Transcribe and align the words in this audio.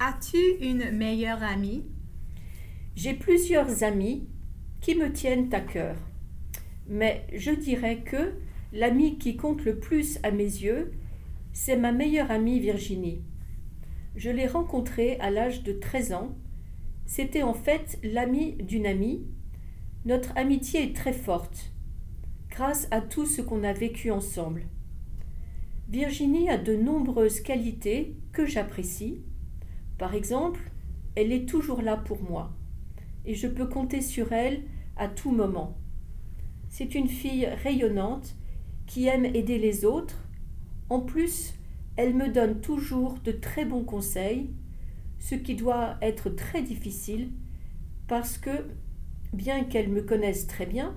As-tu 0.00 0.56
une 0.60 0.90
meilleure 0.90 1.42
amie? 1.44 1.84
J'ai 2.96 3.14
plusieurs 3.14 3.84
amis 3.84 4.26
qui 4.80 4.96
me 4.96 5.12
tiennent 5.12 5.54
à 5.54 5.60
cœur. 5.60 5.96
Mais 6.88 7.24
je 7.32 7.52
dirais 7.52 8.02
que 8.04 8.34
l'amie 8.72 9.18
qui 9.18 9.36
compte 9.36 9.64
le 9.64 9.78
plus 9.78 10.18
à 10.24 10.32
mes 10.32 10.42
yeux, 10.42 10.92
c'est 11.52 11.76
ma 11.76 11.92
meilleure 11.92 12.32
amie 12.32 12.58
Virginie. 12.58 13.22
Je 14.16 14.30
l'ai 14.30 14.48
rencontrée 14.48 15.16
à 15.20 15.30
l'âge 15.30 15.62
de 15.62 15.72
13 15.72 16.12
ans. 16.12 16.36
C'était 17.06 17.44
en 17.44 17.54
fait 17.54 18.00
l'amie 18.02 18.54
d'une 18.54 18.86
amie. 18.86 19.24
Notre 20.06 20.36
amitié 20.36 20.82
est 20.82 20.96
très 20.96 21.12
forte, 21.12 21.72
grâce 22.50 22.88
à 22.90 23.00
tout 23.00 23.26
ce 23.26 23.40
qu'on 23.40 23.62
a 23.62 23.72
vécu 23.72 24.10
ensemble. 24.10 24.66
Virginie 25.88 26.50
a 26.50 26.58
de 26.58 26.74
nombreuses 26.74 27.40
qualités 27.40 28.16
que 28.32 28.44
j'apprécie. 28.44 29.22
Par 29.98 30.14
exemple, 30.14 30.70
elle 31.14 31.32
est 31.32 31.48
toujours 31.48 31.82
là 31.82 31.96
pour 31.96 32.22
moi 32.22 32.52
et 33.24 33.34
je 33.34 33.46
peux 33.46 33.66
compter 33.66 34.00
sur 34.00 34.32
elle 34.32 34.62
à 34.96 35.08
tout 35.08 35.30
moment. 35.30 35.78
C'est 36.68 36.94
une 36.94 37.08
fille 37.08 37.46
rayonnante 37.46 38.36
qui 38.86 39.06
aime 39.06 39.24
aider 39.24 39.58
les 39.58 39.84
autres. 39.84 40.28
En 40.90 41.00
plus, 41.00 41.54
elle 41.96 42.14
me 42.14 42.28
donne 42.28 42.60
toujours 42.60 43.18
de 43.20 43.32
très 43.32 43.64
bons 43.64 43.84
conseils, 43.84 44.50
ce 45.18 45.34
qui 45.34 45.54
doit 45.54 45.96
être 46.02 46.28
très 46.28 46.62
difficile 46.62 47.30
parce 48.06 48.36
que, 48.36 48.66
bien 49.32 49.64
qu'elle 49.64 49.88
me 49.88 50.02
connaisse 50.02 50.46
très 50.46 50.66
bien, 50.66 50.96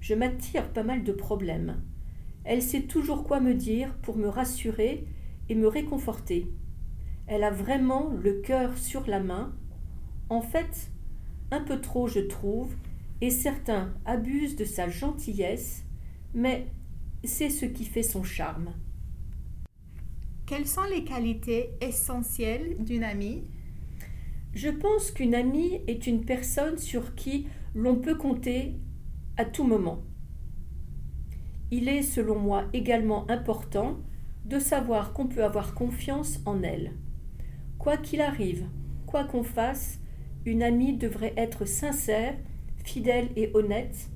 je 0.00 0.14
m'attire 0.14 0.72
pas 0.72 0.82
mal 0.82 1.04
de 1.04 1.12
problèmes. 1.12 1.82
Elle 2.44 2.62
sait 2.62 2.82
toujours 2.82 3.24
quoi 3.24 3.40
me 3.40 3.54
dire 3.54 3.94
pour 4.02 4.16
me 4.16 4.28
rassurer 4.28 5.06
et 5.48 5.54
me 5.54 5.68
réconforter. 5.68 6.50
Elle 7.30 7.44
a 7.44 7.50
vraiment 7.50 8.10
le 8.22 8.40
cœur 8.40 8.78
sur 8.78 9.06
la 9.06 9.20
main. 9.20 9.54
En 10.30 10.40
fait, 10.40 10.90
un 11.50 11.60
peu 11.60 11.78
trop, 11.78 12.08
je 12.08 12.20
trouve, 12.20 12.74
et 13.20 13.30
certains 13.30 13.92
abusent 14.06 14.56
de 14.56 14.64
sa 14.64 14.88
gentillesse, 14.88 15.84
mais 16.32 16.68
c'est 17.24 17.50
ce 17.50 17.66
qui 17.66 17.84
fait 17.84 18.02
son 18.02 18.22
charme. 18.22 18.72
Quelles 20.46 20.66
sont 20.66 20.84
les 20.90 21.04
qualités 21.04 21.70
essentielles 21.82 22.76
d'une 22.82 23.04
amie? 23.04 23.42
Je 24.54 24.70
pense 24.70 25.10
qu'une 25.10 25.34
amie 25.34 25.82
est 25.86 26.06
une 26.06 26.24
personne 26.24 26.78
sur 26.78 27.14
qui 27.14 27.46
l'on 27.74 27.96
peut 27.96 28.16
compter 28.16 28.74
à 29.36 29.44
tout 29.44 29.64
moment. 29.64 30.02
Il 31.70 31.88
est, 31.88 32.02
selon 32.02 32.38
moi, 32.38 32.64
également 32.72 33.30
important 33.30 33.98
de 34.46 34.58
savoir 34.58 35.12
qu'on 35.12 35.26
peut 35.26 35.44
avoir 35.44 35.74
confiance 35.74 36.40
en 36.46 36.62
elle. 36.62 36.94
Quoi 37.78 37.96
qu'il 37.96 38.20
arrive, 38.20 38.66
quoi 39.06 39.24
qu'on 39.24 39.42
fasse, 39.42 40.00
une 40.44 40.62
amie 40.62 40.96
devrait 40.96 41.34
être 41.36 41.66
sincère, 41.66 42.34
fidèle 42.84 43.28
et 43.36 43.50
honnête. 43.54 44.10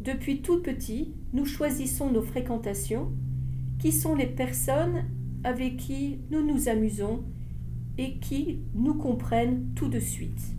Depuis 0.00 0.42
tout 0.42 0.60
petit, 0.60 1.14
nous 1.32 1.44
choisissons 1.44 2.10
nos 2.10 2.22
fréquentations, 2.22 3.12
qui 3.78 3.92
sont 3.92 4.14
les 4.14 4.26
personnes 4.26 5.04
avec 5.44 5.76
qui 5.76 6.20
nous 6.30 6.44
nous 6.44 6.68
amusons 6.68 7.24
et 7.98 8.18
qui 8.18 8.60
nous 8.74 8.94
comprennent 8.94 9.72
tout 9.74 9.88
de 9.88 9.98
suite. 9.98 10.54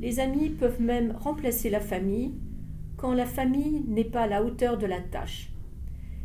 Les 0.00 0.20
amis 0.20 0.50
peuvent 0.50 0.80
même 0.80 1.12
remplacer 1.12 1.70
la 1.70 1.80
famille 1.80 2.34
quand 2.96 3.12
la 3.12 3.26
famille 3.26 3.84
n'est 3.86 4.04
pas 4.04 4.22
à 4.22 4.26
la 4.26 4.44
hauteur 4.44 4.78
de 4.78 4.86
la 4.86 5.00
tâche. 5.00 5.52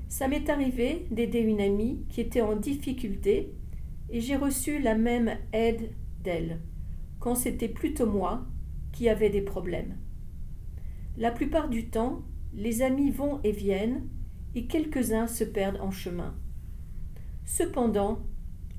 Ça 0.07 0.27
m'est 0.27 0.49
arrivé 0.49 1.07
d'aider 1.11 1.39
une 1.39 1.61
amie 1.61 2.05
qui 2.09 2.21
était 2.21 2.41
en 2.41 2.55
difficulté 2.55 3.51
et 4.09 4.21
j'ai 4.21 4.35
reçu 4.35 4.79
la 4.79 4.95
même 4.95 5.37
aide 5.51 5.91
d'elle, 6.23 6.61
quand 7.19 7.35
c'était 7.35 7.69
plutôt 7.69 8.05
moi 8.05 8.45
qui 8.91 9.09
avais 9.09 9.29
des 9.29 9.41
problèmes. 9.41 9.97
La 11.17 11.31
plupart 11.31 11.69
du 11.69 11.89
temps, 11.89 12.23
les 12.53 12.81
amis 12.81 13.11
vont 13.11 13.39
et 13.43 13.51
viennent 13.51 14.07
et 14.55 14.67
quelques-uns 14.67 15.27
se 15.27 15.43
perdent 15.43 15.81
en 15.81 15.91
chemin. 15.91 16.35
Cependant, 17.45 18.19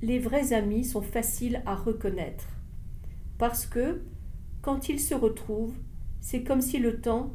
les 0.02 0.18
vrais 0.18 0.52
amis 0.52 0.84
sont 0.84 1.02
faciles 1.02 1.62
à 1.66 1.74
reconnaître, 1.74 2.48
parce 3.38 3.66
que, 3.66 4.02
quand 4.62 4.88
ils 4.88 5.00
se 5.00 5.14
retrouvent, 5.14 5.76
c'est 6.20 6.42
comme 6.42 6.60
si 6.60 6.78
le 6.78 7.00
temps 7.00 7.34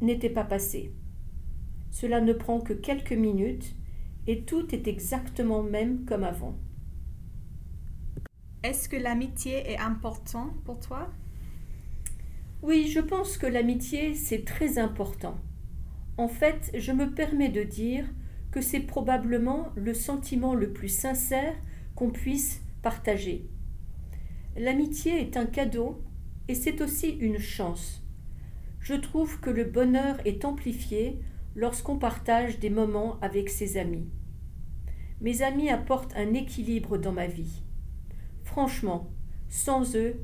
n'était 0.00 0.30
pas 0.30 0.44
passé. 0.44 0.92
Cela 1.90 2.20
ne 2.20 2.32
prend 2.32 2.60
que 2.60 2.72
quelques 2.72 3.12
minutes 3.12 3.76
et 4.26 4.42
tout 4.44 4.74
est 4.74 4.88
exactement 4.88 5.62
même 5.62 6.04
comme 6.04 6.24
avant. 6.24 6.58
Est-ce 8.68 8.90
que 8.90 8.96
l'amitié 8.96 9.70
est 9.70 9.78
importante 9.78 10.52
pour 10.66 10.78
toi? 10.78 11.08
Oui, 12.60 12.86
je 12.92 13.00
pense 13.00 13.38
que 13.38 13.46
l'amitié, 13.46 14.14
c'est 14.14 14.44
très 14.44 14.76
important. 14.76 15.38
En 16.18 16.28
fait, 16.28 16.70
je 16.74 16.92
me 16.92 17.14
permets 17.14 17.48
de 17.48 17.62
dire 17.62 18.04
que 18.50 18.60
c'est 18.60 18.80
probablement 18.80 19.68
le 19.74 19.94
sentiment 19.94 20.54
le 20.54 20.70
plus 20.70 20.90
sincère 20.90 21.54
qu'on 21.94 22.10
puisse 22.10 22.60
partager. 22.82 23.48
L'amitié 24.54 25.18
est 25.18 25.38
un 25.38 25.46
cadeau 25.46 26.02
et 26.46 26.54
c'est 26.54 26.82
aussi 26.82 27.08
une 27.08 27.38
chance. 27.38 28.04
Je 28.80 28.92
trouve 28.92 29.40
que 29.40 29.48
le 29.48 29.64
bonheur 29.64 30.18
est 30.26 30.44
amplifié 30.44 31.18
lorsqu'on 31.56 31.98
partage 31.98 32.58
des 32.58 32.68
moments 32.68 33.18
avec 33.22 33.48
ses 33.48 33.78
amis. 33.78 34.10
Mes 35.22 35.40
amis 35.40 35.70
apportent 35.70 36.14
un 36.16 36.34
équilibre 36.34 36.98
dans 36.98 37.12
ma 37.12 37.28
vie. 37.28 37.62
Franchement, 38.48 39.10
sans 39.50 39.94
eux, 39.94 40.16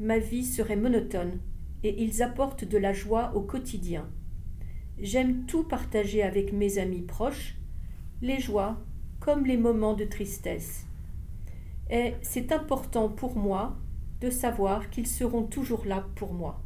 ma 0.00 0.18
vie 0.18 0.44
serait 0.44 0.74
monotone 0.74 1.38
et 1.84 2.02
ils 2.02 2.20
apportent 2.20 2.64
de 2.64 2.76
la 2.76 2.92
joie 2.92 3.32
au 3.36 3.42
quotidien. 3.42 4.08
J'aime 4.98 5.46
tout 5.46 5.62
partager 5.62 6.24
avec 6.24 6.52
mes 6.52 6.78
amis 6.78 7.02
proches, 7.02 7.54
les 8.22 8.40
joies 8.40 8.76
comme 9.20 9.46
les 9.46 9.56
moments 9.56 9.94
de 9.94 10.04
tristesse. 10.04 10.84
Et 11.90 12.14
c'est 12.22 12.50
important 12.50 13.08
pour 13.08 13.36
moi 13.36 13.76
de 14.20 14.30
savoir 14.30 14.90
qu'ils 14.90 15.06
seront 15.06 15.44
toujours 15.44 15.86
là 15.86 16.04
pour 16.16 16.34
moi. 16.34 16.60